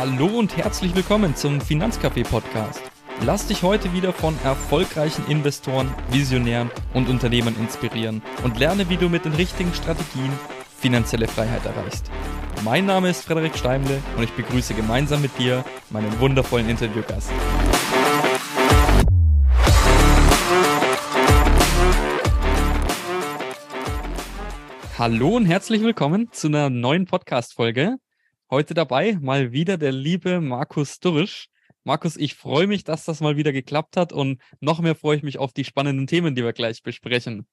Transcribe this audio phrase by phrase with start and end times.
[0.00, 2.80] Hallo und herzlich willkommen zum Finanzcafé Podcast.
[3.26, 9.10] Lass dich heute wieder von erfolgreichen Investoren, Visionären und Unternehmern inspirieren und lerne, wie du
[9.10, 10.32] mit den richtigen Strategien
[10.74, 12.10] finanzielle Freiheit erreichst.
[12.64, 17.30] Mein Name ist Frederik Steimle und ich begrüße gemeinsam mit dir meinen wundervollen Interviewgast.
[24.96, 27.98] Hallo und herzlich willkommen zu einer neuen Podcast-Folge.
[28.50, 31.46] Heute dabei mal wieder der liebe Markus Durisch.
[31.84, 35.22] Markus, ich freue mich, dass das mal wieder geklappt hat und noch mehr freue ich
[35.22, 37.46] mich auf die spannenden Themen, die wir gleich besprechen.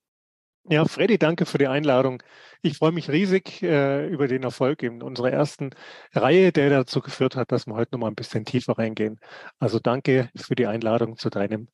[0.63, 2.23] Ja, Freddy, danke für die Einladung.
[2.63, 5.69] Ich freue mich riesig äh, über den Erfolg in unserer ersten
[6.13, 9.19] Reihe, der dazu geführt hat, dass wir heute noch mal ein bisschen tiefer reingehen.
[9.59, 11.67] Also danke für die Einladung zu deinem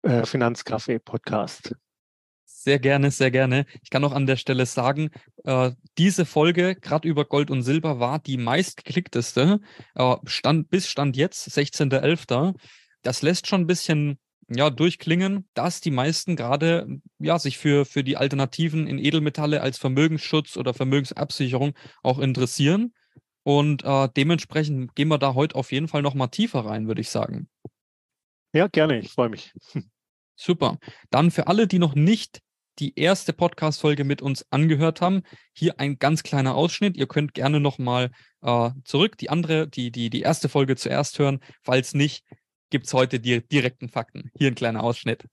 [0.00, 1.76] äh, Finanzcafé-Podcast.
[2.64, 3.66] Sehr gerne, sehr gerne.
[3.82, 5.10] Ich kann auch an der Stelle sagen,
[5.44, 9.60] äh, diese Folge, gerade über Gold und Silber, war die meistgeklickteste.
[9.94, 12.54] Äh, stand, bis Stand jetzt, 16.11.
[13.02, 18.02] Das lässt schon ein bisschen ja, durchklingen, dass die meisten gerade ja, sich für, für
[18.02, 22.94] die Alternativen in Edelmetalle als Vermögensschutz oder Vermögensabsicherung auch interessieren.
[23.42, 27.10] Und äh, dementsprechend gehen wir da heute auf jeden Fall nochmal tiefer rein, würde ich
[27.10, 27.46] sagen.
[28.54, 29.52] Ja, gerne, ich freue mich.
[30.34, 30.78] Super.
[31.10, 32.40] Dann für alle, die noch nicht
[32.78, 35.22] die erste Podcast-Folge mit uns angehört haben.
[35.52, 36.96] Hier ein ganz kleiner Ausschnitt.
[36.96, 38.10] Ihr könnt gerne nochmal
[38.42, 41.40] äh, zurück die andere, die, die, die erste Folge zuerst hören.
[41.62, 42.24] Falls nicht,
[42.70, 44.30] gibt es heute die direkten Fakten.
[44.36, 45.24] Hier ein kleiner Ausschnitt.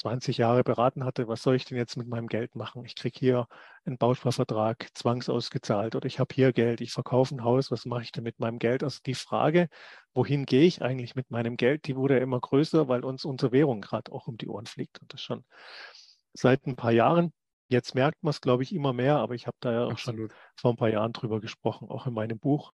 [0.00, 2.86] 20 Jahre beraten hatte, was soll ich denn jetzt mit meinem Geld machen?
[2.86, 3.46] Ich kriege hier
[3.84, 8.12] einen Bausparvertrag zwangsausgezahlt oder ich habe hier Geld, ich verkaufe ein Haus, was mache ich
[8.12, 8.82] denn mit meinem Geld?
[8.82, 9.68] Also die Frage,
[10.14, 13.82] wohin gehe ich eigentlich mit meinem Geld, die wurde immer größer, weil uns unsere Währung
[13.82, 15.44] gerade auch um die Ohren fliegt und das schon
[16.32, 17.32] seit ein paar Jahren.
[17.68, 20.30] Jetzt merkt man es, glaube ich, immer mehr, aber ich habe da ja auch Absolut.
[20.30, 22.72] schon vor ein paar Jahren drüber gesprochen, auch in meinem Buch.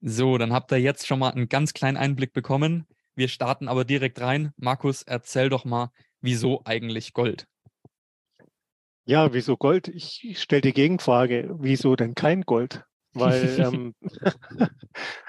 [0.00, 2.86] So, dann habt ihr jetzt schon mal einen ganz kleinen Einblick bekommen.
[3.14, 4.52] Wir starten aber direkt rein.
[4.56, 5.90] Markus, erzähl doch mal,
[6.20, 7.46] wieso eigentlich Gold?
[9.06, 9.88] Ja, wieso Gold?
[9.88, 12.84] Ich, ich stelle die Gegenfrage, wieso denn kein Gold?
[13.14, 13.94] Weil, ähm,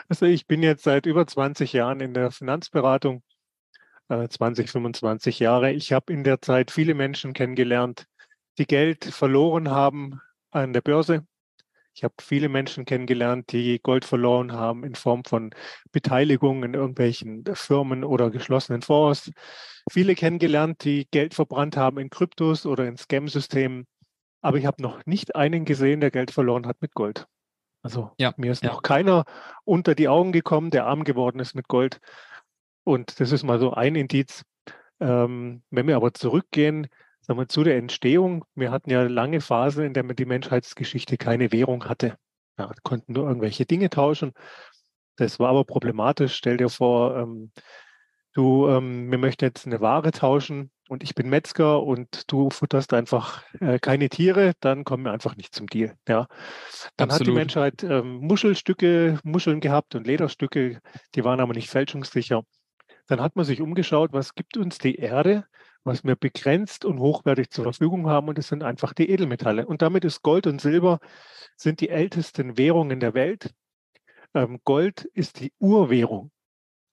[0.10, 3.24] also ich bin jetzt seit über 20 Jahren in der Finanzberatung
[4.10, 5.72] 20, äh, 25 Jahre.
[5.72, 8.08] Ich habe in der Zeit viele Menschen kennengelernt,
[8.58, 10.20] die Geld verloren haben
[10.52, 11.26] an der Börse.
[11.94, 15.52] Ich habe viele Menschen kennengelernt, die Gold verloren haben in Form von
[15.92, 19.32] Beteiligung in irgendwelchen Firmen oder geschlossenen Fonds.
[19.92, 23.86] Viele kennengelernt, die Geld verbrannt haben in Kryptos oder in Scam-Systemen.
[24.42, 27.28] Aber ich habe noch nicht einen gesehen, der Geld verloren hat mit Gold.
[27.82, 28.72] Also ja, mir ist ja.
[28.72, 29.26] noch keiner
[29.66, 32.00] unter die Augen gekommen, der arm geworden ist mit Gold.
[32.90, 34.42] Und das ist mal so ein Indiz.
[35.00, 36.88] Ähm, wenn wir aber zurückgehen,
[37.22, 41.18] sagen wir, zu der Entstehung, wir hatten ja lange Phasen, in der man die Menschheitsgeschichte
[41.18, 42.16] keine Währung hatte.
[42.58, 44.34] Ja, konnten nur irgendwelche Dinge tauschen.
[45.18, 46.34] Das war aber problematisch.
[46.34, 47.52] Stell dir vor, ähm,
[48.34, 52.92] du, ähm, wir möchten jetzt eine Ware tauschen und ich bin Metzger und du futterst
[52.96, 55.96] einfach äh, keine Tiere, dann kommen wir einfach nicht zum Deal.
[56.08, 56.26] Ja.
[56.98, 57.12] Dann Absolut.
[57.12, 60.80] hat die Menschheit ähm, Muschelstücke, Muscheln gehabt und Lederstücke,
[61.14, 62.42] die waren aber nicht fälschungssicher.
[63.10, 65.46] Dann hat man sich umgeschaut, was gibt uns die Erde,
[65.84, 68.28] was wir begrenzt und hochwertig zur Verfügung haben.
[68.28, 69.66] Und das sind einfach die Edelmetalle.
[69.66, 71.00] Und damit ist Gold und Silber
[71.56, 73.52] sind die ältesten Währungen der Welt.
[74.36, 76.30] Ähm, Gold ist die Urwährung.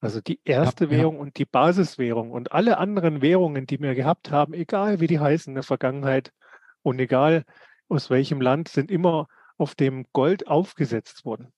[0.00, 1.20] Also die erste ja, Währung ja.
[1.20, 2.30] und die Basiswährung.
[2.30, 6.32] Und alle anderen Währungen, die wir gehabt haben, egal wie die heißen in der Vergangenheit
[6.80, 7.44] und egal
[7.90, 9.28] aus welchem Land, sind immer
[9.58, 11.52] auf dem Gold aufgesetzt worden.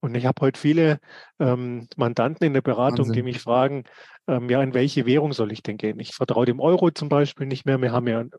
[0.00, 1.00] Und ich habe heute viele
[1.40, 3.14] ähm, Mandanten in der Beratung, Wahnsinn.
[3.14, 3.84] die mich fragen,
[4.28, 5.98] ähm, ja, in welche Währung soll ich denn gehen?
[5.98, 7.80] Ich vertraue dem Euro zum Beispiel nicht mehr.
[7.80, 8.30] Wir haben ja ein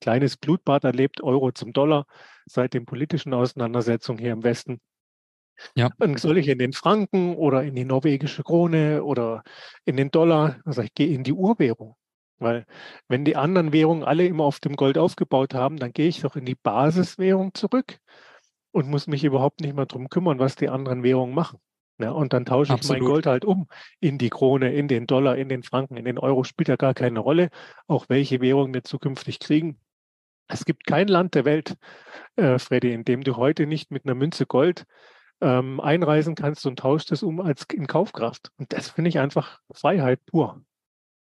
[0.00, 2.04] kleines Blutbad erlebt, Euro zum Dollar,
[2.46, 4.80] seit den politischen Auseinandersetzungen hier im Westen.
[5.74, 5.90] Ja.
[5.98, 9.42] Und soll ich in den Franken oder in die norwegische Krone oder
[9.84, 10.60] in den Dollar?
[10.64, 11.96] Also ich gehe in die Urwährung.
[12.38, 12.66] Weil
[13.08, 16.36] wenn die anderen Währungen alle immer auf dem Gold aufgebaut haben, dann gehe ich doch
[16.36, 17.98] in die Basiswährung zurück
[18.78, 21.58] und muss mich überhaupt nicht mehr darum kümmern, was die anderen Währungen machen.
[22.00, 23.02] Ja, und dann tausche ich Absolut.
[23.02, 23.66] mein Gold halt um
[23.98, 26.94] in die Krone, in den Dollar, in den Franken, in den Euro, spielt ja gar
[26.94, 27.50] keine Rolle,
[27.88, 29.80] auch welche Währung wir zukünftig kriegen.
[30.46, 31.76] Es gibt kein Land der Welt,
[32.36, 34.86] äh, Freddy, in dem du heute nicht mit einer Münze Gold
[35.40, 38.52] ähm, einreisen kannst und tauscht es um als in Kaufkraft.
[38.58, 40.62] Und das finde ich einfach Freiheit pur.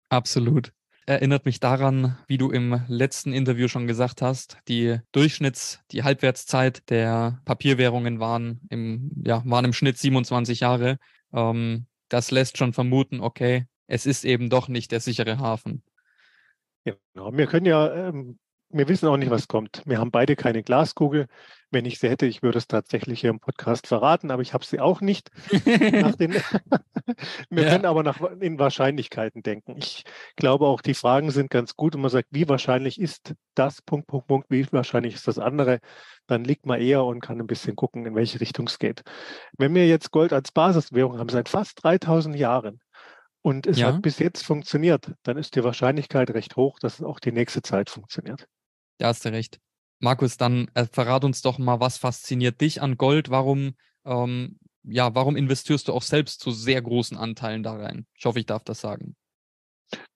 [0.08, 0.72] Absolut
[1.06, 6.88] erinnert mich daran, wie du im letzten Interview schon gesagt hast, die Durchschnitts-, die Halbwertszeit
[6.90, 10.98] der Papierwährungen waren im, ja, waren im Schnitt 27 Jahre.
[11.32, 15.82] Ähm, das lässt schon vermuten, okay, es ist eben doch nicht der sichere Hafen.
[16.84, 17.32] Genau.
[17.32, 18.38] wir können ja ähm,
[18.74, 19.82] wir wissen auch nicht, was kommt.
[19.86, 21.26] Wir haben beide keine Glaskugel.
[21.70, 24.64] Wenn ich sie hätte, ich würde es tatsächlich hier im Podcast verraten, aber ich habe
[24.64, 25.30] sie auch nicht.
[26.18, 26.34] den,
[27.50, 27.70] wir ja.
[27.70, 29.76] können aber nach, in Wahrscheinlichkeiten denken.
[29.78, 30.04] Ich
[30.36, 34.08] glaube auch, die Fragen sind ganz gut und man sagt, wie wahrscheinlich ist das, Punkt,
[34.08, 35.78] Punkt, Punkt, wie wahrscheinlich ist das andere,
[36.26, 39.02] dann liegt man eher und kann ein bisschen gucken, in welche Richtung es geht.
[39.56, 42.80] Wenn wir jetzt Gold als Basiswährung haben, seit fast 3000 Jahren,
[43.46, 43.88] und es ja.
[43.88, 47.60] hat bis jetzt funktioniert, dann ist die Wahrscheinlichkeit recht hoch, dass es auch die nächste
[47.60, 48.48] Zeit funktioniert.
[48.98, 49.60] Da hast du recht.
[49.98, 53.30] Markus, dann äh, verrat uns doch mal, was fasziniert dich an Gold?
[53.30, 53.74] Warum,
[54.04, 58.06] ähm, ja, warum investierst du auch selbst zu sehr großen Anteilen da rein?
[58.14, 59.16] Ich hoffe, ich darf das sagen.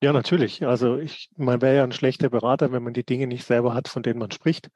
[0.01, 0.65] Ja, natürlich.
[0.67, 3.89] Also ich, man wäre ja ein schlechter Berater, wenn man die Dinge nicht selber hat,
[3.89, 4.71] von denen man spricht.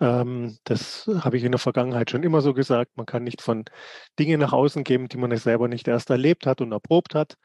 [0.00, 2.96] Ähm, das habe ich in der Vergangenheit schon immer so gesagt.
[2.96, 3.64] Man kann nicht von
[4.18, 7.36] Dingen nach außen geben, die man selber nicht erst erlebt hat und erprobt hat.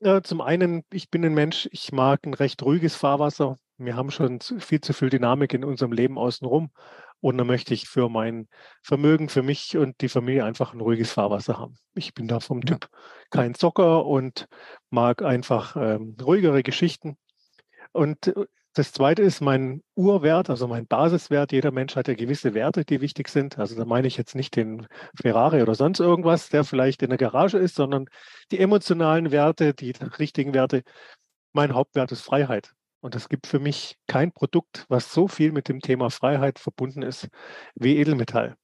[0.00, 3.56] Ja, zum einen, ich bin ein Mensch, ich mag ein recht ruhiges Fahrwasser.
[3.80, 6.70] Wir haben schon viel zu viel Dynamik in unserem Leben außenrum.
[7.20, 8.48] Und da möchte ich für mein
[8.82, 11.76] Vermögen, für mich und die Familie einfach ein ruhiges Fahrwasser haben.
[11.94, 12.88] Ich bin da vom Typ
[13.30, 14.48] kein Zocker und
[14.90, 17.16] mag einfach ähm, ruhigere Geschichten.
[17.92, 21.50] Und äh, das zweite ist mein Urwert, also mein Basiswert.
[21.52, 23.58] Jeder Mensch hat ja gewisse Werte, die wichtig sind.
[23.58, 27.18] Also da meine ich jetzt nicht den Ferrari oder sonst irgendwas, der vielleicht in der
[27.18, 28.06] Garage ist, sondern
[28.52, 30.82] die emotionalen Werte, die richtigen Werte.
[31.52, 32.72] Mein Hauptwert ist Freiheit.
[33.00, 37.02] Und es gibt für mich kein Produkt, was so viel mit dem Thema Freiheit verbunden
[37.02, 37.28] ist
[37.74, 38.56] wie Edelmetall.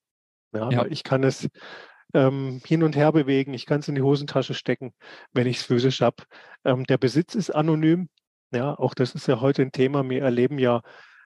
[0.52, 0.86] Ja, ja.
[0.86, 1.48] Ich kann es
[2.14, 4.92] ähm, hin und her bewegen, ich kann es in die Hosentasche stecken,
[5.32, 6.24] wenn ich es physisch habe.
[6.64, 8.08] Ähm, der Besitz ist anonym.
[8.52, 10.08] Ja, auch das ist ja heute ein Thema.
[10.08, 10.82] Wir erleben ja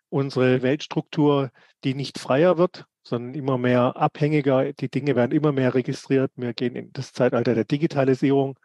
[0.09, 1.51] unsere Weltstruktur,
[1.85, 4.73] die nicht freier wird, sondern immer mehr abhängiger.
[4.73, 6.33] Die Dinge werden immer mehr registriert.
[6.37, 8.59] Wir gehen in das Zeitalter der Digitalisierung.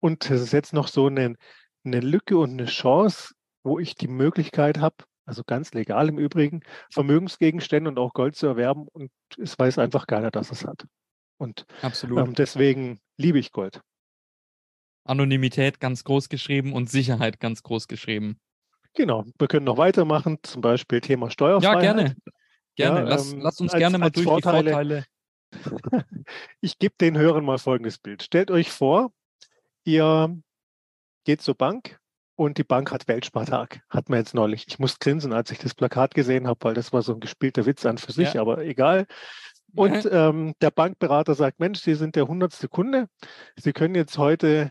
[0.00, 1.36] Und es ist jetzt noch so eine,
[1.84, 3.34] eine Lücke und eine Chance,
[3.66, 4.96] wo ich die Möglichkeit habe,
[5.26, 6.60] also ganz legal im Übrigen,
[6.90, 8.86] Vermögensgegenstände und auch Gold zu erwerben.
[8.92, 10.86] Und es weiß einfach keiner, dass es hat.
[11.36, 13.80] Und ähm, deswegen liebe ich Gold.
[15.04, 18.38] Anonymität ganz groß geschrieben und Sicherheit ganz groß geschrieben.
[18.94, 21.84] Genau, wir können noch weitermachen, zum Beispiel Thema Steuerfreiheit.
[21.84, 22.16] Ja, gerne.
[22.76, 23.00] Gerne.
[23.00, 25.04] Ja, lass, ähm, lass, uns als, gerne mal durch Vorteile.
[25.52, 26.04] die Vorteile.
[26.60, 28.22] ich gebe den Hörern mal folgendes Bild.
[28.22, 29.12] Stellt euch vor,
[29.84, 30.40] ihr
[31.24, 31.98] geht zur Bank
[32.36, 33.80] und die Bank hat Weltspartag.
[33.88, 34.66] Hat man jetzt neulich.
[34.68, 37.66] Ich muss grinsen, als ich das Plakat gesehen habe, weil das war so ein gespielter
[37.66, 38.40] Witz an für sich, ja.
[38.40, 39.06] aber egal.
[39.74, 43.08] Und ähm, der Bankberater sagt, Mensch, Sie sind der hundertste Kunde.
[43.56, 44.70] Sie können jetzt heute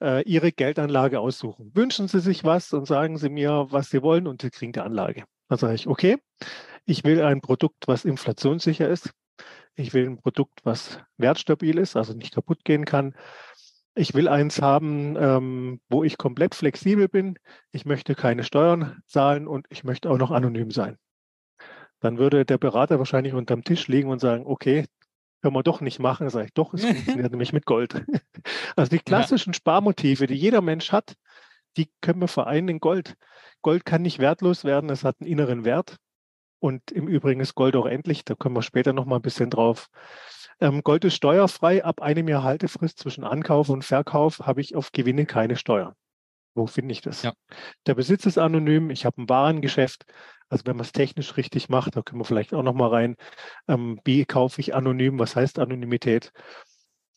[0.00, 1.70] äh, Ihre Geldanlage aussuchen.
[1.74, 4.80] Wünschen Sie sich was und sagen Sie mir, was Sie wollen und Sie kriegen die
[4.80, 5.24] Anlage.
[5.48, 6.18] Dann sage ich, okay,
[6.84, 9.12] ich will ein Produkt, was inflationssicher ist.
[9.74, 13.14] Ich will ein Produkt, was wertstabil ist, also nicht kaputt gehen kann.
[13.98, 17.36] Ich will eins haben, ähm, wo ich komplett flexibel bin.
[17.72, 20.98] Ich möchte keine Steuern zahlen und ich möchte auch noch anonym sein.
[21.98, 24.86] Dann würde der Berater wahrscheinlich unterm Tisch liegen und sagen, okay,
[25.42, 26.30] können wir doch nicht machen.
[26.30, 28.04] Sage ich, doch, es funktioniert nämlich mit Gold.
[28.76, 29.52] Also die klassischen.
[29.52, 31.14] Sparmotive, die jeder Mensch hat,
[31.76, 33.16] die können wir vereinen in Gold.
[33.62, 35.96] Gold kann nicht wertlos werden, es hat einen inneren Wert.
[36.60, 39.50] Und im Übrigen ist Gold auch endlich, da kommen wir später noch mal ein bisschen
[39.50, 39.88] drauf.
[40.60, 41.84] Ähm, Gold ist steuerfrei.
[41.84, 45.94] Ab einem Jahr Haltefrist zwischen Ankauf und Verkauf habe ich auf Gewinne keine Steuern.
[46.54, 47.22] Wo finde ich das?
[47.22, 47.32] Ja.
[47.86, 48.90] Der Besitz ist anonym.
[48.90, 50.04] Ich habe ein Warengeschäft.
[50.48, 53.16] Also wenn man es technisch richtig macht, da können wir vielleicht auch noch mal rein.
[53.68, 55.18] Ähm, wie kaufe ich anonym?
[55.18, 56.32] Was heißt Anonymität?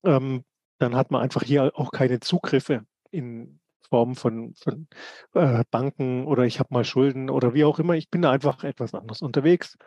[0.04, 0.44] Ähm,
[0.78, 4.88] dann hat man einfach hier auch keine Zugriffe in Form von, von
[5.34, 7.94] äh, Banken oder ich habe mal Schulden oder wie auch immer.
[7.96, 9.78] Ich bin da einfach etwas anders unterwegs.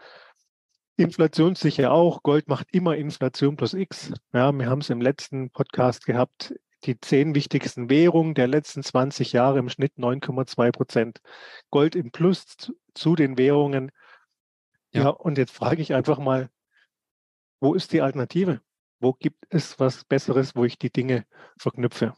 [0.97, 2.23] Inflationssicher auch.
[2.23, 4.13] Gold macht immer Inflation plus X.
[4.33, 9.33] Ja, wir haben es im letzten Podcast gehabt die zehn wichtigsten Währungen der letzten 20
[9.33, 11.21] Jahre im Schnitt 9,2 Prozent.
[11.71, 13.91] Gold im Plus zu, zu den Währungen.
[14.93, 15.05] Ja.
[15.05, 16.51] ja, und jetzt frage ich einfach mal,
[17.61, 18.61] wo ist die Alternative?
[19.01, 21.27] Wo gibt es was Besseres, wo ich die Dinge
[21.59, 22.15] verknüpfe?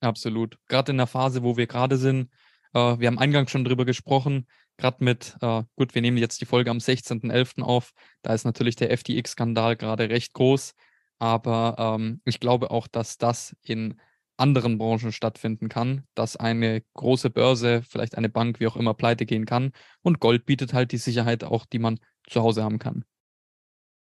[0.00, 0.58] Absolut.
[0.68, 2.30] Gerade in der Phase, wo wir gerade sind,
[2.74, 6.46] äh, wir haben eingangs schon drüber gesprochen, gerade mit, äh, gut, wir nehmen jetzt die
[6.46, 7.62] Folge am 16.11.
[7.62, 7.92] auf,
[8.22, 10.74] da ist natürlich der FTX-Skandal gerade recht groß.
[11.18, 14.00] Aber ähm, ich glaube auch, dass das in
[14.36, 19.24] anderen Branchen stattfinden kann, dass eine große Börse, vielleicht eine Bank, wie auch immer, pleite
[19.24, 19.72] gehen kann.
[20.02, 23.04] Und Gold bietet halt die Sicherheit auch, die man zu Hause haben kann.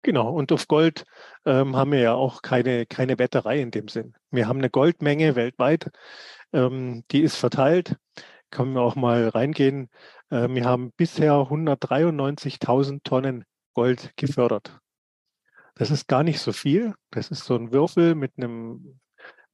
[0.03, 1.05] Genau, und auf Gold
[1.45, 4.13] ähm, haben wir ja auch keine, keine Wetterei in dem Sinn.
[4.31, 5.91] Wir haben eine Goldmenge weltweit,
[6.53, 7.97] ähm, die ist verteilt.
[8.49, 9.89] Können wir auch mal reingehen.
[10.29, 14.79] Äh, wir haben bisher 193.000 Tonnen Gold gefördert.
[15.75, 16.95] Das ist gar nicht so viel.
[17.11, 18.99] Das ist so ein Würfel mit einem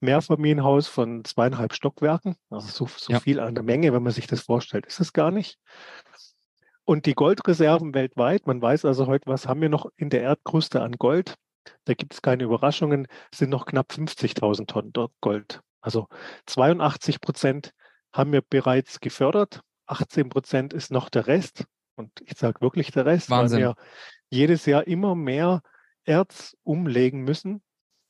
[0.00, 2.36] Mehrfamilienhaus von zweieinhalb Stockwerken.
[2.50, 3.20] Also so, so ja.
[3.20, 5.58] viel an der Menge, wenn man sich das vorstellt, ist es gar nicht.
[6.84, 10.82] Und die Goldreserven weltweit, man weiß also heute, was haben wir noch in der Erdkruste
[10.82, 11.36] an Gold?
[11.84, 15.60] Da gibt es keine Überraschungen, sind noch knapp 50.000 Tonnen Gold.
[15.80, 16.08] Also
[16.46, 17.72] 82 Prozent
[18.14, 21.64] haben wir bereits gefördert, 18 Prozent ist noch der Rest.
[21.96, 23.58] Und ich sage wirklich der Rest, Wahnsinn.
[23.58, 23.74] weil wir
[24.30, 25.62] jedes Jahr immer mehr
[26.04, 27.62] Erz umlegen müssen,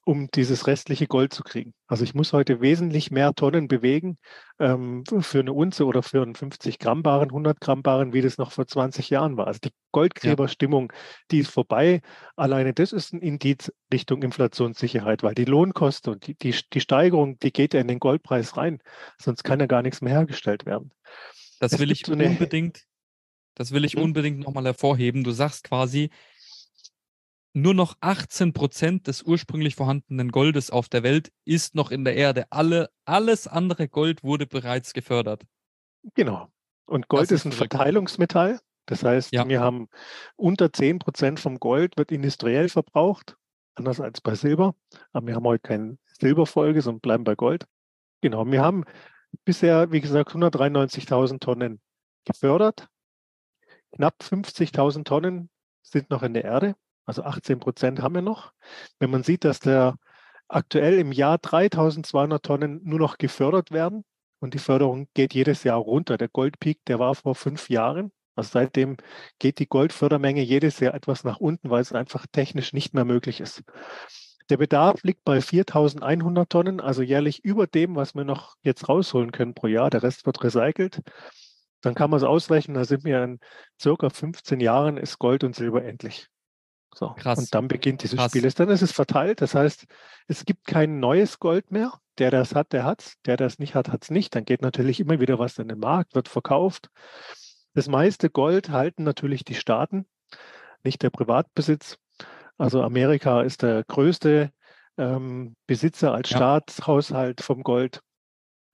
[0.04, 1.72] um dieses restliche Gold zu kriegen.
[1.86, 4.18] Also ich muss heute wesentlich mehr Tonnen bewegen
[4.58, 8.36] ähm, für eine Unze oder für einen 50 Gramm Baren, 100 Gramm Baren, wie das
[8.36, 9.46] noch vor 20 Jahren war.
[9.46, 10.92] Also die Goldgräberstimmung,
[11.30, 12.02] die ist vorbei.
[12.36, 17.38] Alleine das ist ein Indiz Richtung Inflationssicherheit, weil die Lohnkosten und die, die, die Steigerung,
[17.38, 18.80] die geht ja in den Goldpreis rein.
[19.18, 20.92] Sonst kann ja gar nichts mehr hergestellt werden.
[21.60, 22.84] Das es will ich so unbedingt,
[23.54, 24.02] das will ich hm?
[24.02, 25.24] unbedingt nochmal hervorheben.
[25.24, 26.10] Du sagst quasi,
[27.54, 32.16] nur noch 18 Prozent des ursprünglich vorhandenen Goldes auf der Welt ist noch in der
[32.16, 32.46] Erde.
[32.50, 35.42] Alle, alles andere Gold wurde bereits gefördert.
[36.14, 36.48] Genau.
[36.86, 37.52] Und Gold ist, ist, ein.
[37.52, 38.60] Verteilungsmetall.
[38.86, 39.48] Das heißt, ja.
[39.48, 39.88] wir haben
[40.36, 43.36] unter 10 Prozent vom Gold wird industriell verbraucht,
[43.76, 44.74] anders als bei Silber.
[45.12, 47.66] Aber wir haben heute keine Silberfolge, sondern bleiben bei Gold.
[48.20, 48.44] Genau.
[48.46, 48.84] Wir haben
[49.44, 51.80] bisher, wie gesagt, 193.000 Tonnen
[52.24, 52.88] gefördert.
[53.92, 55.50] Knapp 50.000 Tonnen
[55.82, 56.74] sind noch in der Erde.
[57.06, 58.52] Also 18 Prozent haben wir noch.
[58.98, 59.96] Wenn man sieht, dass der
[60.48, 64.04] aktuell im Jahr 3200 Tonnen nur noch gefördert werden
[64.40, 66.16] und die Förderung geht jedes Jahr runter.
[66.16, 68.12] Der Goldpeak, der war vor fünf Jahren.
[68.36, 68.96] Also seitdem
[69.38, 73.40] geht die Goldfördermenge jedes Jahr etwas nach unten, weil es einfach technisch nicht mehr möglich
[73.40, 73.62] ist.
[74.50, 79.32] Der Bedarf liegt bei 4100 Tonnen, also jährlich über dem, was wir noch jetzt rausholen
[79.32, 79.88] können pro Jahr.
[79.88, 81.00] Der Rest wird recycelt.
[81.80, 83.40] Dann kann man es ausrechnen, da sind wir in
[83.80, 86.28] circa 15 Jahren, ist Gold und Silber endlich.
[86.94, 87.14] So.
[87.18, 87.38] Krass.
[87.38, 88.30] Und dann beginnt dieses Krass.
[88.30, 88.48] Spiel.
[88.48, 89.40] Dann ist es verteilt.
[89.40, 89.86] Das heißt,
[90.28, 91.92] es gibt kein neues Gold mehr.
[92.18, 93.14] Der, der es hat, der hat es.
[93.26, 94.34] Der, der es nicht hat, hat es nicht.
[94.34, 96.88] Dann geht natürlich immer wieder was in den Markt, wird verkauft.
[97.74, 100.06] Das meiste Gold halten natürlich die Staaten,
[100.84, 101.98] nicht der Privatbesitz.
[102.56, 104.52] Also Amerika ist der größte
[104.96, 106.36] ähm, Besitzer als ja.
[106.36, 108.00] Staatshaushalt vom Gold.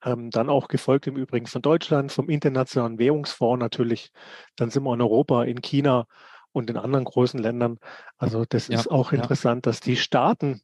[0.04, 4.10] Ähm, dann auch gefolgt im Übrigen von Deutschland, vom Internationalen Währungsfonds natürlich.
[4.56, 6.06] Dann sind wir in Europa, in China
[6.52, 7.78] und in anderen großen Ländern.
[8.18, 9.70] Also das ja, ist auch interessant, ja.
[9.70, 10.60] dass die Staaten,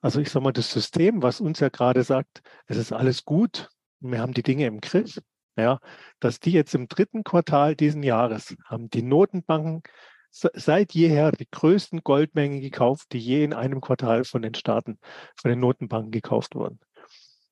[0.00, 3.70] also ich sage mal, das System, was uns ja gerade sagt, es ist alles gut,
[4.00, 5.20] wir haben die Dinge im Griff,
[5.56, 5.78] ja,
[6.20, 9.82] dass die jetzt im dritten Quartal diesen Jahres haben die Notenbanken
[10.30, 14.98] seit jeher die größten Goldmengen gekauft, die je in einem Quartal von den Staaten,
[15.36, 16.80] von den Notenbanken gekauft wurden.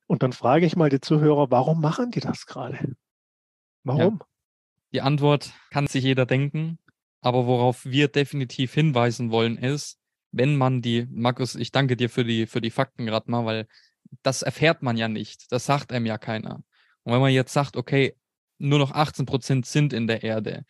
[0.07, 2.95] Und dann frage ich mal die Zuhörer, warum machen die das gerade?
[3.83, 4.19] Warum?
[4.19, 4.25] Ja.
[4.93, 6.79] Die Antwort kann sich jeder denken.
[7.21, 9.99] Aber worauf wir definitiv hinweisen wollen, ist,
[10.31, 13.67] wenn man die, Markus, ich danke dir für die, für die Fakten gerade mal, weil
[14.23, 15.51] das erfährt man ja nicht.
[15.51, 16.63] Das sagt einem ja keiner.
[17.03, 18.15] Und wenn man jetzt sagt, okay,
[18.57, 20.65] nur noch 18 Prozent sind in der Erde,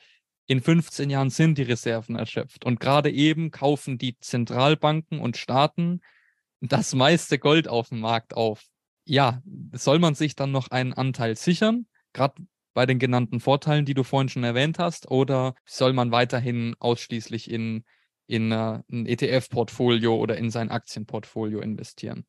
[0.47, 6.01] in 15 Jahren sind die Reserven erschöpft und gerade eben kaufen die Zentralbanken und Staaten
[6.59, 8.65] das meiste Gold auf dem Markt auf.
[9.05, 9.41] Ja,
[9.71, 11.87] soll man sich dann noch einen Anteil sichern?
[12.13, 12.35] Gerade
[12.73, 17.49] bei den genannten Vorteilen, die du vorhin schon erwähnt hast, oder soll man weiterhin ausschließlich
[17.49, 17.83] in,
[18.27, 22.25] in uh, ein ETF-Portfolio oder in sein Aktienportfolio investieren?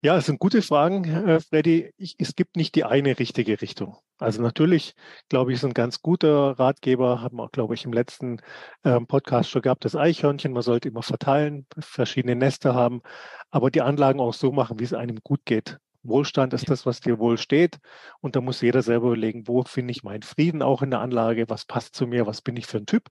[0.00, 1.92] Ja, es sind gute Fragen, äh, Freddy.
[1.96, 3.96] Ich, es gibt nicht die eine richtige Richtung.
[4.18, 4.94] Also natürlich,
[5.28, 8.40] glaube ich, ist ein ganz guter Ratgeber, haben wir, glaube ich, im letzten
[8.84, 10.52] ähm, Podcast schon gehabt, das Eichhörnchen.
[10.52, 13.02] Man sollte immer verteilen, verschiedene Nester haben,
[13.50, 15.78] aber die Anlagen auch so machen, wie es einem gut geht.
[16.08, 17.78] Wohlstand ist das, was dir wohl steht.
[18.20, 21.48] Und da muss jeder selber überlegen, wo finde ich meinen Frieden auch in der Anlage,
[21.48, 23.08] was passt zu mir, was bin ich für ein Typ.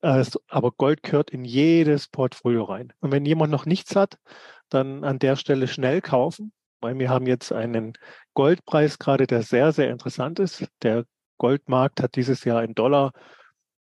[0.00, 2.92] aber Gold gehört in jedes Portfolio rein.
[3.00, 4.18] Und wenn jemand noch nichts hat,
[4.68, 7.94] dann an der Stelle schnell kaufen, weil wir haben jetzt einen
[8.34, 10.66] Goldpreis gerade, der sehr, sehr interessant ist.
[10.82, 11.04] Der
[11.38, 13.12] Goldmarkt hat dieses Jahr in Dollar,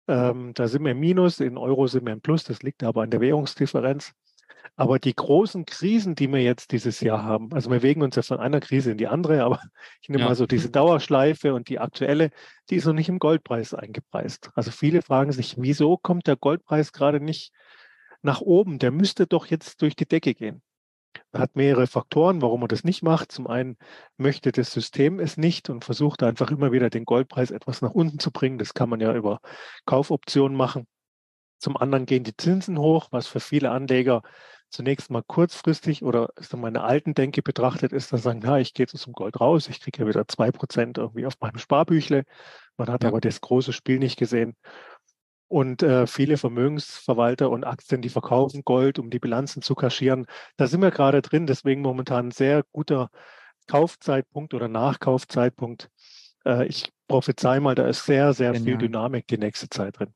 [0.09, 3.03] ähm, da sind wir im Minus, in Euro sind wir im Plus, das liegt aber
[3.03, 4.13] an der Währungsdifferenz.
[4.77, 8.23] Aber die großen Krisen, die wir jetzt dieses Jahr haben, also wir bewegen uns ja
[8.23, 9.61] von einer Krise in die andere, aber
[10.01, 10.29] ich nehme ja.
[10.29, 12.31] mal so diese Dauerschleife und die aktuelle,
[12.71, 14.51] die ist noch nicht im Goldpreis eingepreist.
[14.55, 17.53] Also viele fragen sich, wieso kommt der Goldpreis gerade nicht
[18.23, 18.79] nach oben?
[18.79, 20.63] Der müsste doch jetzt durch die Decke gehen.
[21.33, 23.33] Er hat mehrere Faktoren, warum er das nicht macht.
[23.33, 23.77] Zum einen
[24.17, 28.19] möchte das System es nicht und versucht einfach immer wieder den Goldpreis etwas nach unten
[28.19, 28.59] zu bringen.
[28.59, 29.41] Das kann man ja über
[29.85, 30.87] Kaufoptionen machen.
[31.59, 34.23] Zum anderen gehen die Zinsen hoch, was für viele Anleger
[34.71, 38.75] zunächst mal kurzfristig oder ist dann meine alten Denke betrachtet ist, dann sagen, ja, ich
[38.75, 42.25] gehe jetzt dem Gold raus, ich kriege ja wieder zwei Prozent irgendwie auf meinem Sparbüchle.
[42.77, 43.09] Man hat ja.
[43.09, 44.57] aber das große Spiel nicht gesehen.
[45.49, 50.27] Und äh, viele Vermögensverwalter und Aktien, die verkaufen Gold, um die Bilanzen zu kaschieren.
[50.59, 51.47] Da sind wir gerade drin.
[51.47, 53.09] Deswegen momentan ein sehr guter
[53.67, 55.89] Kaufzeitpunkt oder Nachkaufzeitpunkt.
[56.45, 58.65] Äh, ich prophezei mal, da ist sehr, sehr Genial.
[58.65, 60.13] viel Dynamik die nächste Zeit drin.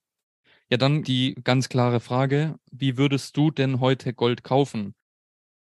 [0.73, 4.95] Ja, dann die ganz klare Frage, wie würdest du denn heute Gold kaufen?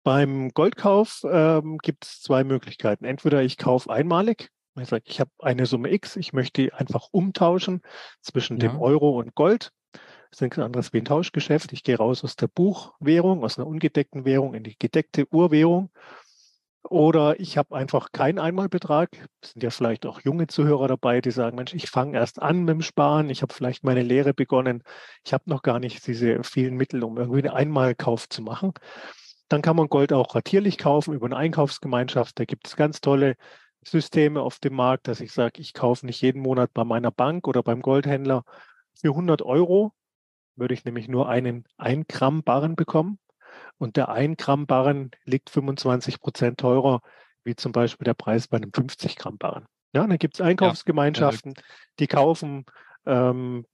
[0.06, 3.04] Beim Goldkauf ähm, gibt es zwei Möglichkeiten.
[3.04, 7.10] Entweder ich kaufe einmalig, ich sage, ich habe eine Summe X, ich möchte die einfach
[7.12, 7.82] umtauschen
[8.22, 8.70] zwischen ja.
[8.70, 9.74] dem Euro und Gold.
[9.92, 10.02] Das
[10.38, 11.74] ist nichts anderes wie ein Tauschgeschäft.
[11.74, 15.92] Ich gehe raus aus der Buchwährung, aus einer ungedeckten Währung in die gedeckte Urwährung
[16.90, 19.10] oder ich habe einfach keinen Einmalbetrag.
[19.42, 22.60] Es sind ja vielleicht auch junge Zuhörer dabei, die sagen, Mensch, ich fange erst an
[22.60, 24.84] mit dem Sparen, ich habe vielleicht meine Lehre begonnen,
[25.24, 28.74] ich habe noch gar nicht diese vielen Mittel, um irgendwie einen Einmalkauf zu machen.
[29.50, 32.40] Dann kann man Gold auch ratierlich kaufen über eine Einkaufsgemeinschaft.
[32.40, 33.36] Da gibt es ganz tolle
[33.84, 37.48] Systeme auf dem Markt, dass ich sage, ich kaufe nicht jeden Monat bei meiner Bank
[37.48, 38.44] oder beim Goldhändler
[39.00, 39.94] für 100 Euro,
[40.56, 43.20] würde ich nämlich nur einen 1 Gramm Barren bekommen.
[43.78, 47.02] Und der 1 Gramm Barren liegt 25 Prozent teurer,
[47.44, 49.66] wie zum Beispiel der Preis bei einem 50 Gramm Barren.
[49.94, 51.64] Ja, dann gibt es Einkaufsgemeinschaften, ja,
[52.00, 52.66] die kaufen
[53.06, 53.66] ähm,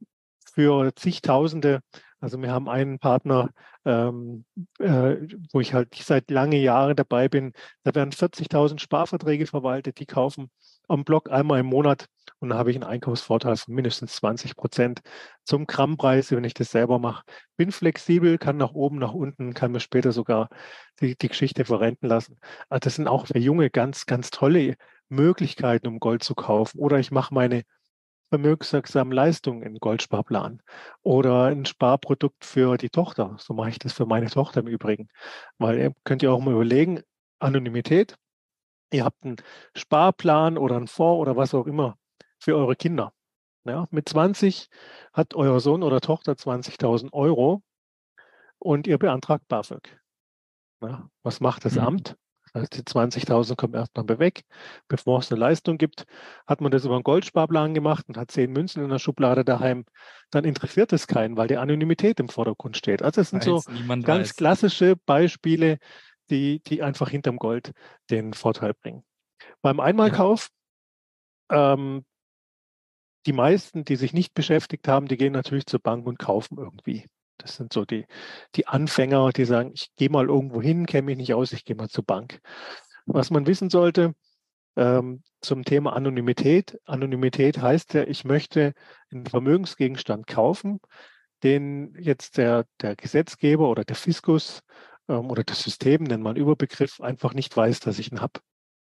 [0.53, 1.79] für zigtausende.
[2.19, 3.49] Also wir haben einen Partner,
[3.85, 4.45] ähm,
[4.77, 5.17] äh,
[5.51, 7.53] wo ich halt seit lange Jahren dabei bin.
[7.83, 10.51] Da werden 40.000 Sparverträge verwaltet, die kaufen
[10.91, 12.07] am Block einmal im Monat
[12.39, 15.01] und dann habe ich einen Einkaufsvorteil von mindestens 20 Prozent
[15.45, 17.23] zum Grammpreis, wenn ich das selber mache.
[17.55, 20.49] Bin flexibel, kann nach oben, nach unten, kann mir später sogar
[20.99, 22.39] die, die Geschichte verrenten lassen.
[22.69, 24.75] Also das sind auch für Junge ganz, ganz tolle
[25.09, 26.79] Möglichkeiten, um Gold zu kaufen.
[26.79, 27.63] Oder ich mache meine
[28.29, 30.61] vermögenswirksamen Leistungen in Goldsparplan
[31.03, 33.35] oder ein Sparprodukt für die Tochter.
[33.39, 35.09] So mache ich das für meine Tochter im Übrigen.
[35.57, 37.01] Weil ihr könnt ihr auch mal überlegen,
[37.39, 38.17] Anonymität
[38.91, 39.37] Ihr habt einen
[39.75, 41.97] Sparplan oder einen Fonds oder was auch immer
[42.39, 43.13] für eure Kinder.
[43.63, 44.69] Ja, mit 20
[45.13, 47.61] hat euer Sohn oder Tochter 20.000 Euro
[48.59, 49.99] und ihr beantragt BAföG.
[50.81, 51.81] Ja, was macht das mhm.
[51.81, 52.15] Amt?
[52.53, 54.43] Das heißt, die 20.000 kommen erstmal weg.
[54.87, 56.05] Bevor es eine Leistung gibt,
[56.45, 59.85] hat man das über einen Goldsparplan gemacht und hat zehn Münzen in der Schublade daheim.
[60.31, 63.03] Dann interessiert es keinen, weil die Anonymität im Vordergrund steht.
[63.03, 64.35] Also es sind weiß, so ganz weiß.
[64.35, 65.77] klassische Beispiele,
[66.31, 67.73] die, die einfach hinterm Gold
[68.09, 69.03] den Vorteil bringen.
[69.61, 70.49] Beim Einmalkauf,
[71.51, 72.05] ähm,
[73.25, 77.05] die meisten, die sich nicht beschäftigt haben, die gehen natürlich zur Bank und kaufen irgendwie.
[77.37, 78.05] Das sind so die,
[78.55, 81.75] die Anfänger, die sagen, ich gehe mal irgendwo hin, kenne mich nicht aus, ich gehe
[81.75, 82.39] mal zur Bank.
[83.05, 84.13] Was man wissen sollte
[84.75, 86.79] ähm, zum Thema Anonymität.
[86.85, 88.73] Anonymität heißt ja, ich möchte
[89.11, 90.79] einen Vermögensgegenstand kaufen,
[91.43, 94.61] den jetzt der, der Gesetzgeber oder der Fiskus
[95.07, 98.39] oder das System, nennen wir einen Überbegriff, einfach nicht weiß, dass ich ihn habe.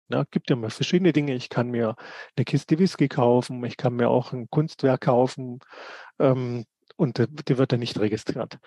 [0.09, 1.35] Ja, gibt ja mal verschiedene Dinge.
[1.35, 1.97] Ich kann mir
[2.37, 5.59] eine Kiste Whisky kaufen, ich kann mir auch ein Kunstwerk kaufen
[6.21, 6.65] ähm,
[6.97, 8.59] und die wird dann nicht registriert.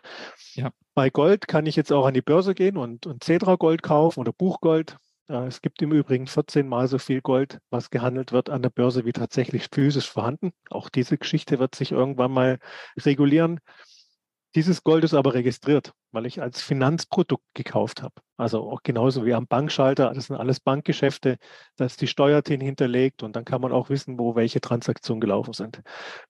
[0.54, 0.72] Ja.
[0.94, 4.20] Bei Gold kann ich jetzt auch an die Börse gehen und, und Cedra Gold kaufen
[4.20, 4.98] oder Buchgold.
[5.30, 8.70] Äh, es gibt im Übrigen 14 mal so viel Gold, was gehandelt wird an der
[8.70, 10.52] Börse, wie tatsächlich physisch vorhanden.
[10.70, 12.60] Auch diese Geschichte wird sich irgendwann mal
[12.98, 13.62] regulieren.
[14.56, 18.16] Dieses Gold ist aber registriert, weil ich als Finanzprodukt gekauft habe.
[18.36, 21.38] Also auch genauso wie am Bankschalter, das sind alles Bankgeschäfte,
[21.76, 25.54] da ist die Steuer hinterlegt und dann kann man auch wissen, wo welche Transaktionen gelaufen
[25.54, 25.82] sind.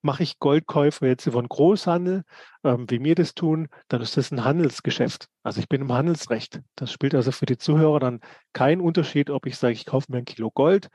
[0.01, 2.23] Mache ich Goldkäufe jetzt einen Großhandel,
[2.65, 5.27] ähm, wie wir das tun, dann ist das ein Handelsgeschäft.
[5.43, 6.62] Also ich bin im Handelsrecht.
[6.75, 8.19] Das spielt also für die Zuhörer dann
[8.51, 10.89] keinen Unterschied, ob ich sage, ich kaufe mir ein Kilo Gold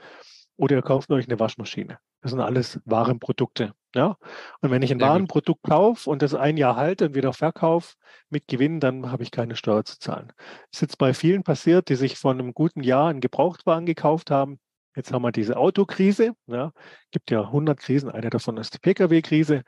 [0.56, 1.98] oder ihr kauft euch eine Waschmaschine.
[2.20, 3.74] Das sind alles Warenprodukte.
[3.94, 4.16] Ja?
[4.60, 7.94] Und wenn ich ein Sehr Warenprodukt kaufe und das ein Jahr halte und wieder verkaufe
[8.30, 10.32] mit Gewinn, dann habe ich keine Steuer zu zahlen.
[10.36, 14.30] Das ist jetzt bei vielen passiert, die sich vor einem guten Jahr einen Gebrauchtwagen gekauft
[14.30, 14.58] haben.
[14.96, 16.32] Jetzt haben wir diese Autokrise.
[16.46, 16.72] Ja?
[17.10, 18.10] Gibt ja 100 Krisen.
[18.10, 19.62] Eine davon ist die Pkw-Krise.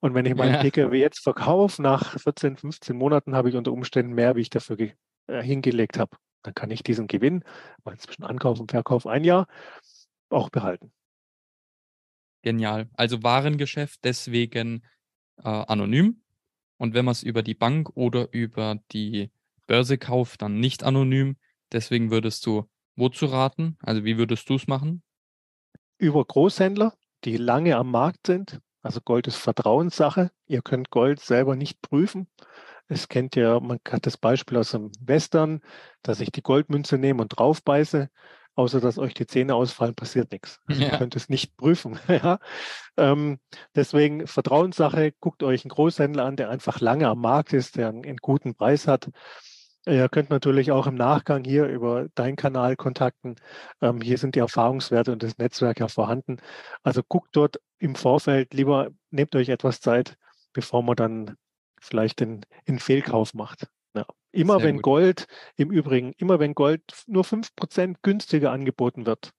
[0.00, 0.60] Und wenn ich meinen ja.
[0.60, 4.78] Pkw jetzt verkaufe, nach 14, 15 Monaten habe ich unter Umständen mehr, wie ich dafür
[4.78, 6.16] äh, hingelegt habe.
[6.42, 7.42] Dann kann ich diesen Gewinn,
[7.82, 9.48] weil zwischen Ankauf und Verkauf ein Jahr,
[10.30, 10.92] auch behalten.
[12.42, 12.88] Genial.
[12.94, 14.84] Also Warengeschäft deswegen
[15.38, 16.22] äh, anonym.
[16.76, 19.30] Und wenn man es über die Bank oder über die
[19.66, 21.36] Börse kauft, dann nicht anonym.
[21.72, 23.76] Deswegen würdest du wozu raten?
[23.82, 25.02] Also wie würdest du es machen?
[25.98, 28.60] Über Großhändler, die lange am Markt sind.
[28.82, 30.30] Also Gold ist Vertrauenssache.
[30.46, 32.28] Ihr könnt Gold selber nicht prüfen.
[32.86, 35.60] Es kennt ja, man hat das Beispiel aus dem Western,
[36.02, 38.08] dass ich die Goldmünze nehme und draufbeiße
[38.58, 40.60] außer dass euch die Zähne ausfallen, passiert nichts.
[40.66, 40.92] Also ja.
[40.92, 41.98] Ihr könnt es nicht prüfen.
[42.08, 42.38] ja.
[42.96, 43.38] ähm,
[43.74, 48.04] deswegen Vertrauenssache, guckt euch einen Großhändler an, der einfach lange am Markt ist, der einen,
[48.04, 49.10] einen guten Preis hat.
[49.86, 53.36] Ihr könnt natürlich auch im Nachgang hier über deinen Kanal kontakten.
[53.80, 56.38] Ähm, hier sind die Erfahrungswerte und das Netzwerk ja vorhanden.
[56.82, 60.16] Also guckt dort im Vorfeld lieber, nehmt euch etwas Zeit
[60.52, 61.36] bevor man dann
[61.80, 63.68] vielleicht den, den Fehlkauf macht.
[63.94, 64.04] Ja.
[64.38, 64.82] Immer Sehr wenn gut.
[64.82, 69.32] Gold, im Übrigen, immer wenn Gold nur 5% günstiger angeboten wird,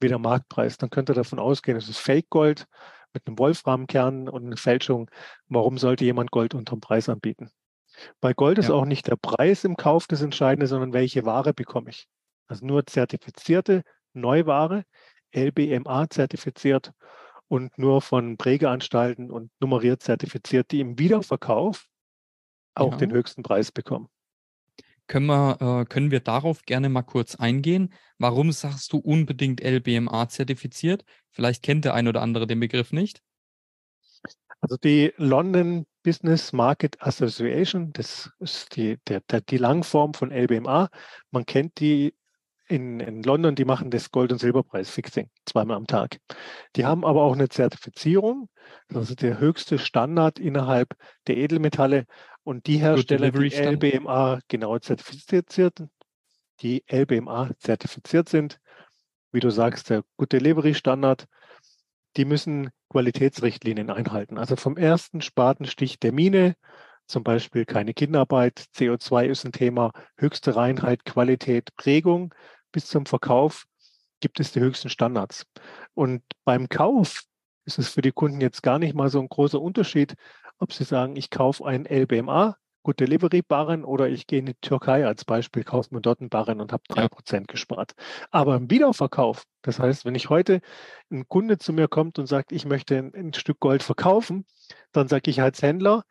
[0.00, 2.66] wie der Marktpreis, dann könnt ihr davon ausgehen, es ist Fake-Gold
[3.14, 5.10] mit einem Wolframkern und einer Fälschung.
[5.48, 7.50] Warum sollte jemand Gold unterm Preis anbieten?
[8.20, 8.74] Bei Gold ist Ja.
[8.74, 12.08] auch nicht der Preis im Kauf das Entscheidende, sondern welche Ware bekomme ich.
[12.48, 13.82] Also nur zertifizierte
[14.14, 14.84] Neuware,
[15.34, 16.92] LBMA zertifiziert
[17.48, 21.86] und nur von Prägeanstalten und nummeriert zertifiziert, die im Wiederverkauf
[22.74, 22.96] auch Ja.
[22.96, 24.08] den höchsten Preis bekommen.
[25.08, 27.92] Können wir, äh, können wir darauf gerne mal kurz eingehen?
[28.18, 31.04] Warum sagst du unbedingt LBMA zertifiziert?
[31.30, 33.22] Vielleicht kennt der ein oder andere den Begriff nicht.
[34.60, 40.90] Also die London Business Market Association, das ist die, der, der, die Langform von LBMA.
[41.30, 42.14] Man kennt die
[42.68, 46.18] in, in London, die machen das Gold- und Silberpreis-Fixing zweimal am Tag.
[46.76, 48.48] Die haben aber auch eine Zertifizierung,
[48.88, 50.94] ist der höchste Standard innerhalb
[51.26, 52.04] der Edelmetalle.
[52.48, 53.50] Und die Hersteller, die.
[53.50, 55.90] LBMA genau zertifiziert sind,
[56.62, 58.58] die LBMA zertifiziert sind,
[59.32, 61.26] wie du sagst, der Good Delivery Standard,
[62.16, 64.38] die müssen Qualitätsrichtlinien einhalten.
[64.38, 66.54] Also vom ersten Spatenstich der Mine,
[67.06, 72.34] zum Beispiel keine Kinderarbeit, CO2 ist ein Thema, höchste Reinheit, Qualität, Prägung
[72.72, 73.66] bis zum Verkauf
[74.20, 75.44] gibt es die höchsten Standards.
[75.92, 77.24] Und beim Kauf
[77.66, 80.14] ist es für die Kunden jetzt gar nicht mal so ein großer Unterschied,
[80.58, 84.54] ob sie sagen, ich kaufe einen LBMA, Good Delivery Barren oder ich gehe in die
[84.54, 87.08] Türkei als Beispiel, kaufe mir dort einen Barren und habe drei Ja.
[87.08, 87.92] Prozent gespart.
[88.30, 90.60] Aber im Wiederverkauf, das heißt, wenn ich heute
[91.10, 94.46] ein Kunde zu mir kommt und sagt, ich möchte ein, ein Stück Gold verkaufen,
[94.92, 96.04] dann sage ich als Händler,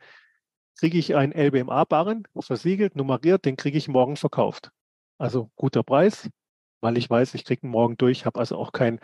[0.80, 4.72] kriege ich einen LBMA-Barren, versiegelt, nummeriert, den kriege ich morgen verkauft.
[5.18, 6.30] Also guter Preis,
[6.82, 9.00] weil ich weiß, ich kriege ihn morgen durch, habe also auch kein,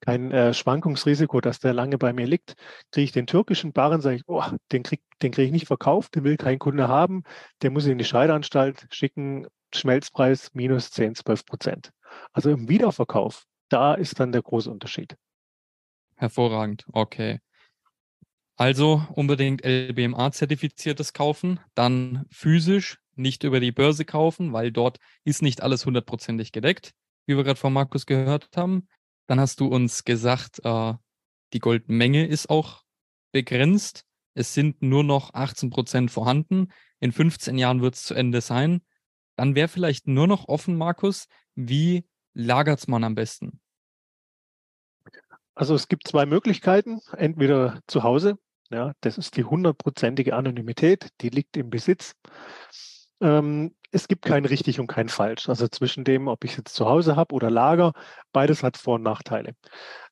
[0.00, 2.54] kein äh, Schwankungsrisiko, dass der lange bei mir liegt.
[2.92, 6.14] Kriege ich den türkischen Barren, sage ich, oh, den kriege den krieg ich nicht verkauft,
[6.14, 7.24] den will kein Kunde haben,
[7.62, 11.92] der muss in die Scheideanstalt schicken, Schmelzpreis minus 10, 12 Prozent.
[12.32, 15.16] Also im Wiederverkauf, da ist dann der große Unterschied.
[16.16, 17.40] Hervorragend, okay.
[18.56, 25.62] Also unbedingt LBMA-zertifiziertes kaufen, dann physisch, nicht über die Börse kaufen, weil dort ist nicht
[25.62, 26.92] alles hundertprozentig gedeckt,
[27.26, 28.88] wie wir gerade von Markus gehört haben.
[29.28, 30.94] Dann hast du uns gesagt, äh,
[31.52, 32.82] die Goldmenge ist auch
[33.30, 34.04] begrenzt.
[34.34, 36.68] Es sind nur noch 18 Prozent vorhanden.
[36.98, 38.82] In 15 Jahren wird es zu Ende sein.
[39.36, 43.60] Dann wäre vielleicht nur noch offen, Markus, wie lagert man am besten?
[45.54, 47.00] Also es gibt zwei Möglichkeiten.
[47.12, 48.38] Entweder zu Hause,
[48.70, 52.14] ja, das ist die hundertprozentige Anonymität, die liegt im Besitz.
[53.20, 55.48] Ähm, es gibt kein richtig und kein falsch.
[55.48, 57.92] Also zwischen dem, ob ich es jetzt zu Hause habe oder Lager,
[58.32, 59.54] beides hat Vor- und Nachteile.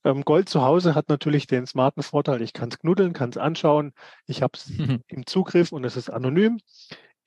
[0.04, 3.36] Ähm, Gold zu Hause hat natürlich den smarten Vorteil, ich kann es knuddeln, kann es
[3.36, 3.92] anschauen,
[4.26, 4.70] ich habe es
[5.08, 6.58] im Zugriff und es ist anonym.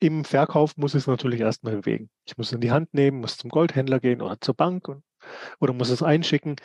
[0.00, 2.08] Im Verkauf muss ich es natürlich erstmal bewegen.
[2.24, 5.04] Ich muss es in die Hand nehmen, muss zum Goldhändler gehen oder zur Bank und,
[5.60, 6.56] oder muss es einschicken.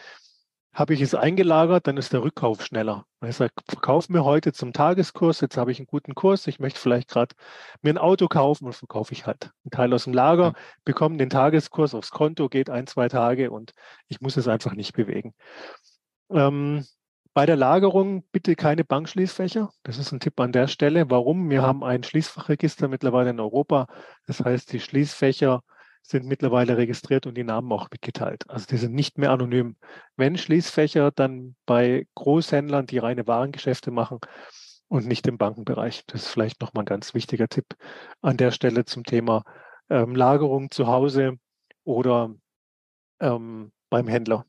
[0.75, 3.05] Habe ich es eingelagert, dann ist der Rückkauf schneller.
[3.25, 6.81] Ich sage, verkauf mir heute zum Tageskurs, jetzt habe ich einen guten Kurs, ich möchte
[6.81, 7.33] vielleicht gerade
[7.81, 11.29] mir ein Auto kaufen und verkaufe ich halt einen Teil aus dem Lager, bekomme den
[11.29, 13.71] Tageskurs aufs Konto, geht ein, zwei Tage und
[14.09, 15.33] ich muss es einfach nicht bewegen.
[16.29, 16.85] Ähm,
[17.33, 19.71] bei der Lagerung bitte keine Bankschließfächer.
[19.83, 21.09] Das ist ein Tipp an der Stelle.
[21.09, 21.49] Warum?
[21.49, 23.88] Wir haben ein Schließfachregister mittlerweile in Europa.
[24.27, 25.61] Das heißt, die Schließfächer
[26.07, 28.49] sind mittlerweile registriert und die Namen auch mitgeteilt.
[28.49, 29.75] Also die sind nicht mehr anonym.
[30.15, 34.19] Wenn Schließfächer, dann bei Großhändlern, die reine Warengeschäfte machen
[34.87, 36.03] und nicht im Bankenbereich.
[36.07, 37.75] Das ist vielleicht nochmal ein ganz wichtiger Tipp
[38.21, 39.43] an der Stelle zum Thema
[39.89, 41.37] ähm, Lagerung zu Hause
[41.83, 42.33] oder
[43.19, 44.45] ähm, beim Händler.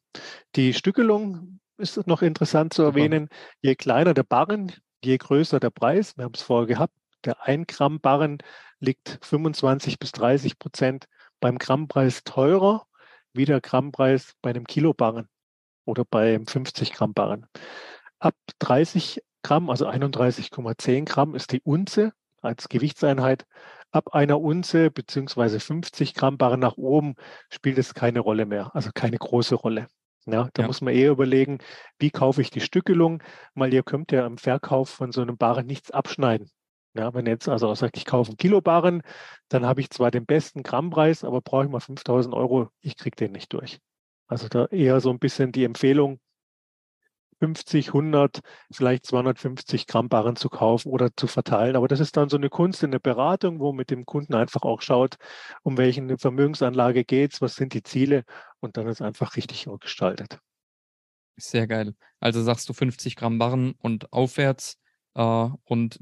[0.57, 3.29] Die Stückelung ist noch interessant zu erwähnen.
[3.61, 6.16] Je kleiner der Barren, je größer der Preis.
[6.16, 6.95] Wir haben es vorher gehabt.
[7.25, 8.38] Der 1 Gramm Barren
[8.79, 11.07] liegt 25 bis 30 Prozent
[11.40, 12.87] beim Grammpreis teurer
[13.33, 15.29] wie der Grammpreis bei einem Kilo Barren
[15.85, 17.46] oder beim 50 Gramm Barren.
[18.18, 23.44] Ab 30 Gramm, also 31,10 Gramm ist die Unze als Gewichtseinheit.
[23.92, 27.14] Ab einer Unze beziehungsweise 50 Gramm Barren nach oben
[27.51, 29.87] spielt es keine Rolle mehr, also keine große Rolle.
[30.27, 30.66] Ja, da Ja.
[30.66, 31.59] muss man eher überlegen,
[31.99, 33.22] wie kaufe ich die Stückelung,
[33.55, 36.51] weil ihr könnt ja im Verkauf von so einem Barren nichts abschneiden.
[36.97, 39.03] Ja, wenn jetzt also sagt, ich kaufe einen Kilo Barren,
[39.49, 43.17] dann habe ich zwar den besten Grammpreis, aber brauche ich mal 5000 Euro, ich kriege
[43.17, 43.81] den nicht durch.
[44.29, 46.21] Also da eher so ein bisschen die Empfehlung,
[47.39, 51.77] 50, 100, vielleicht 250 Gramm Barren zu kaufen oder zu verteilen.
[51.77, 54.63] Aber das ist dann so eine Kunst in der Beratung, wo mit dem Kunden einfach
[54.63, 55.17] auch schaut,
[55.63, 58.25] um welche Vermögensanlage geht es, was sind die Ziele
[58.61, 60.39] und dann ist einfach richtig gestaltet.
[61.37, 61.95] Sehr geil.
[62.21, 64.79] Also sagst du 50 Gramm Barren und aufwärts
[65.17, 65.99] äh, und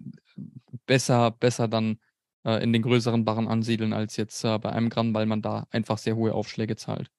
[0.86, 1.98] besser, besser dann
[2.44, 5.66] äh, in den größeren Barren ansiedeln als jetzt äh, bei einem Gramm, weil man da
[5.70, 7.10] einfach sehr hohe Aufschläge zahlt.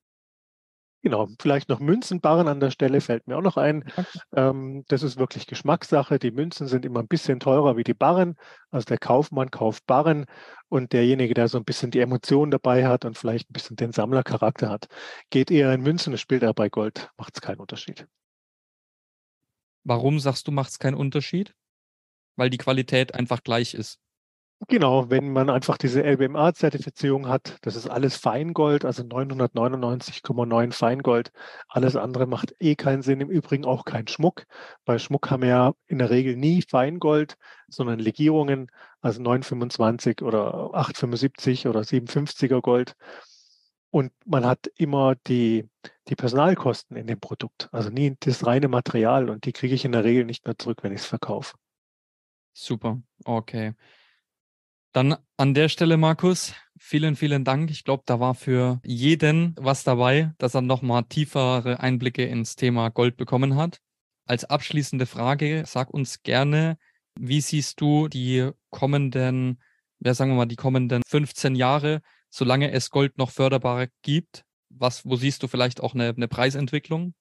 [1.02, 3.84] Genau, vielleicht noch Münzenbarren an der Stelle fällt mir auch noch ein.
[4.36, 6.18] Ähm, das ist wirklich Geschmackssache.
[6.18, 8.36] Die Münzen sind immer ein bisschen teurer wie die Barren.
[8.72, 10.26] Also der Kaufmann kauft Barren
[10.68, 13.92] und derjenige, der so ein bisschen die Emotionen dabei hat und vielleicht ein bisschen den
[13.92, 14.88] Sammlercharakter hat,
[15.30, 17.12] geht eher in Münzen und spielt er bei Gold.
[17.18, 18.08] Macht es keinen Unterschied.
[19.84, 21.54] Warum sagst du, macht es keinen Unterschied?
[22.36, 24.00] Weil die Qualität einfach gleich ist.
[24.68, 31.32] Genau, wenn man einfach diese LBMA-Zertifizierung hat, das ist alles Feingold, also 999,9 Feingold.
[31.68, 33.20] Alles andere macht eh keinen Sinn.
[33.22, 34.46] Im Übrigen auch kein Schmuck.
[34.86, 37.36] Bei Schmuck haben wir ja in der Regel nie Feingold,
[37.68, 38.72] sondern Legierungen,
[39.02, 42.96] also 925 oder 875 oder 750er Gold.
[43.92, 45.70] Und man hat immer die,
[46.08, 49.30] die Personalkosten in dem Produkt, also nie das reine Material.
[49.30, 51.56] Und die kriege ich in der Regel nicht mehr zurück, wenn ich es verkaufe.
[52.58, 53.74] Super, okay.
[54.94, 57.70] Dann an der Stelle, Markus, vielen, vielen Dank.
[57.70, 62.88] Ich glaube, da war für jeden was dabei, dass er nochmal tiefere Einblicke ins Thema
[62.88, 63.82] Gold bekommen hat.
[64.26, 66.78] Als abschließende Frage, sag uns gerne,
[67.20, 69.62] wie siehst du die kommenden,
[70.00, 74.46] ja, sagen wir mal, die kommenden 15 Jahre, solange es Gold noch förderbar gibt?
[74.70, 77.16] Was, wo siehst du vielleicht auch eine, eine Preisentwicklung?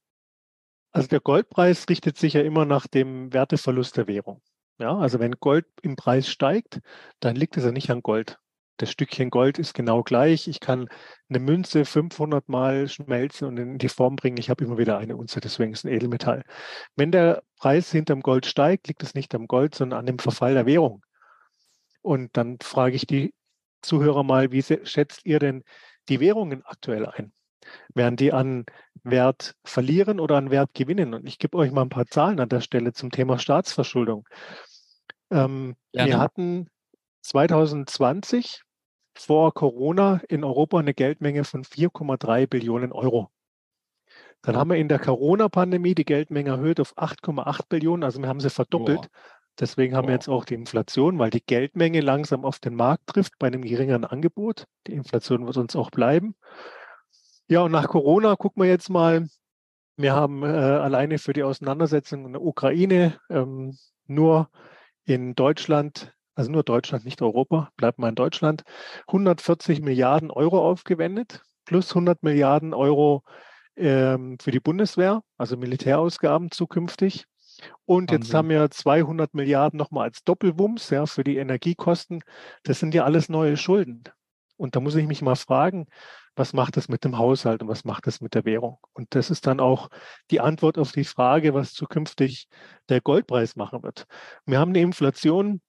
[0.92, 4.40] Also der Goldpreis richtet sich ja immer nach dem Werteverlust der Währung.
[4.78, 6.80] Ja, also wenn Gold im Preis steigt,
[7.20, 8.38] dann liegt es ja nicht an Gold.
[8.78, 10.48] Das Stückchen Gold ist genau gleich.
[10.48, 10.88] Ich kann
[11.28, 14.36] eine Münze 500 Mal schmelzen und in die Form bringen.
[14.36, 16.42] Ich habe immer wieder eine Unze, deswegen ist es ein Edelmetall.
[16.96, 20.54] Wenn der Preis hinterm Gold steigt, liegt es nicht am Gold, sondern an dem Verfall
[20.54, 21.04] der Währung.
[22.02, 23.32] Und dann frage ich die
[23.80, 25.62] Zuhörer mal, wie schätzt ihr denn
[26.08, 27.32] die Währungen aktuell ein?
[27.94, 28.64] Werden die an
[29.02, 31.14] Wert verlieren oder an Wert gewinnen?
[31.14, 34.26] Und ich gebe euch mal ein paar Zahlen an der Stelle zum Thema Staatsverschuldung.
[35.30, 36.68] Ähm, wir hatten
[37.22, 38.62] 2020
[39.16, 43.30] vor Corona in Europa eine Geldmenge von 4,3 Billionen Euro.
[44.42, 48.40] Dann haben wir in der Corona-Pandemie die Geldmenge erhöht auf 8,8 Billionen, also wir haben
[48.40, 48.98] sie verdoppelt.
[48.98, 49.08] Wow.
[49.58, 50.08] Deswegen haben wow.
[50.08, 53.62] wir jetzt auch die Inflation, weil die Geldmenge langsam auf den Markt trifft bei einem
[53.62, 54.66] geringeren Angebot.
[54.86, 56.34] Die Inflation wird uns auch bleiben.
[57.46, 59.28] Ja, und nach Corona gucken wir jetzt mal.
[59.96, 63.76] Wir haben äh, alleine für die Auseinandersetzung in der Ukraine ähm,
[64.06, 64.50] nur
[65.04, 68.64] in Deutschland, also nur Deutschland, nicht Europa, bleibt mal in Deutschland,
[69.08, 73.22] 140 Milliarden Euro aufgewendet, plus 100 Milliarden Euro
[73.76, 77.26] ähm, für die Bundeswehr, also Militärausgaben zukünftig.
[77.84, 78.22] Und Wahnsinn.
[78.22, 82.24] jetzt haben wir 200 Milliarden nochmal als Doppelwumms ja, für die Energiekosten.
[82.62, 84.04] Das sind ja alles neue Schulden.
[84.56, 85.86] Und da muss ich mich mal fragen,
[86.36, 88.78] was macht das mit dem Haushalt und was macht das mit der Währung?
[88.92, 89.88] Und das ist dann auch
[90.30, 92.48] die Antwort auf die Frage, was zukünftig
[92.88, 94.06] der Goldpreis machen wird.
[94.46, 95.60] Wir haben eine Inflation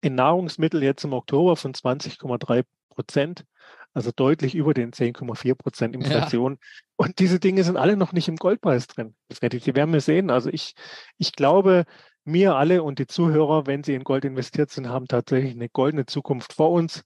[0.00, 3.44] in Nahrungsmitteln jetzt im Oktober von 20,3 Prozent,
[3.92, 6.52] also deutlich über den 10,4 Prozent Inflation.
[6.52, 6.58] Ja.
[6.96, 9.14] Und diese Dinge sind alle noch nicht im Goldpreis drin.
[9.32, 10.30] Freddy, die werden wir sehen.
[10.30, 10.74] Also ich,
[11.16, 11.84] ich glaube,
[12.24, 16.06] mir alle und die Zuhörer, wenn sie in Gold investiert sind, haben tatsächlich eine goldene
[16.06, 17.02] Zukunft vor uns.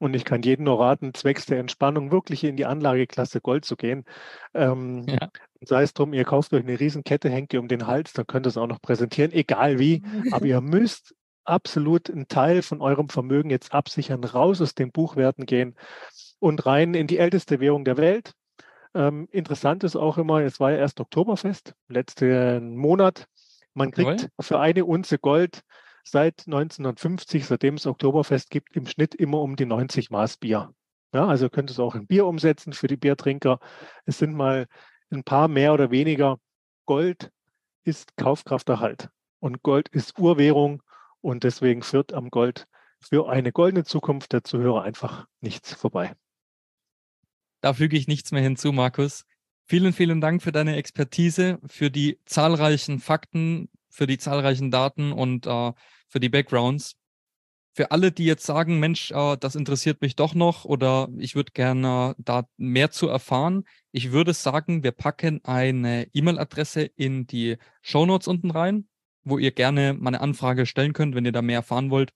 [0.00, 3.76] Und ich kann jedem nur raten, zwecks der Entspannung wirklich in die Anlageklasse Gold zu
[3.76, 4.06] gehen.
[4.54, 5.28] Ähm, ja.
[5.60, 8.46] Sei es drum, ihr kauft euch eine Riesenkette, hängt ihr um den Hals, dann könnt
[8.46, 10.02] ihr es auch noch präsentieren, egal wie.
[10.30, 15.44] Aber ihr müsst absolut einen Teil von eurem Vermögen jetzt absichern, raus aus den Buchwerten
[15.44, 15.76] gehen
[16.38, 18.32] und rein in die älteste Währung der Welt.
[18.94, 23.26] Ähm, interessant ist auch immer, es war ja erst Oktoberfest, letzten Monat.
[23.74, 25.60] Man kriegt für eine Unze Gold
[26.04, 30.74] seit 1950, seitdem es Oktoberfest gibt, im Schnitt immer um die 90 Maß Bier.
[31.12, 33.58] Ja, also könnt es auch in Bier umsetzen für die Biertrinker.
[34.04, 34.66] Es sind mal
[35.10, 36.38] ein paar mehr oder weniger.
[36.86, 37.30] Gold
[37.84, 39.08] ist Kaufkrafterhalt
[39.40, 40.82] und Gold ist Urwährung
[41.20, 42.66] und deswegen führt am Gold
[43.00, 46.14] für eine goldene Zukunft der Zuhörer einfach nichts vorbei.
[47.60, 49.24] Da füge ich nichts mehr hinzu, Markus.
[49.66, 55.46] Vielen, vielen Dank für deine Expertise, für die zahlreichen Fakten, für die zahlreichen Daten und
[55.46, 55.72] äh,
[56.08, 56.96] für die Backgrounds.
[57.72, 61.52] Für alle, die jetzt sagen, Mensch, äh, das interessiert mich doch noch oder ich würde
[61.52, 68.06] gerne da mehr zu erfahren, ich würde sagen, wir packen eine E-Mail-Adresse in die Show
[68.06, 68.88] Notes unten rein,
[69.24, 72.12] wo ihr gerne mal eine Anfrage stellen könnt, wenn ihr da mehr erfahren wollt.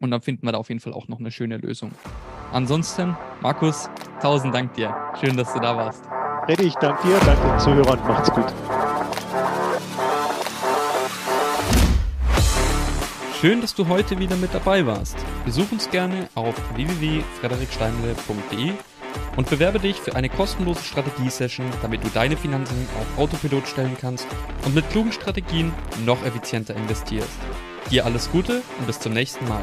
[0.00, 1.92] Und dann finden wir da auf jeden Fall auch noch eine schöne Lösung.
[2.52, 3.90] Ansonsten, Markus,
[4.22, 4.94] tausend Dank dir.
[5.20, 6.04] Schön, dass du da warst.
[6.48, 8.87] Reddy, ich danke dir, danke den Zuhörern, macht's gut.
[13.40, 15.16] Schön, dass du heute wieder mit dabei warst.
[15.44, 18.72] Besuch uns gerne auf www.frederiksteinle.de
[19.36, 24.26] und bewerbe dich für eine kostenlose Strategiesession, damit du deine Finanzen auf Autopilot stellen kannst
[24.64, 25.72] und mit klugen Strategien
[26.04, 27.38] noch effizienter investierst.
[27.92, 29.62] Dir alles Gute und bis zum nächsten Mal.